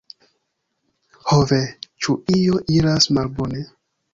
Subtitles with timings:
[1.27, 1.59] ho ve,
[2.05, 3.63] ĉu io iras malbone?